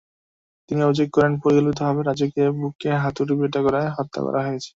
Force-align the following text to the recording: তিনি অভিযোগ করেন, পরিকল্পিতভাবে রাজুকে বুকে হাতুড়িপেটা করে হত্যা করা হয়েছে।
তিনি 0.69 0.81
অভিযোগ 0.83 1.07
করেন, 1.15 1.33
পরিকল্পিতভাবে 1.41 2.01
রাজুকে 2.03 2.43
বুকে 2.59 2.89
হাতুড়িপেটা 3.03 3.59
করে 3.65 3.81
হত্যা 3.97 4.19
করা 4.25 4.41
হয়েছে। 4.47 4.69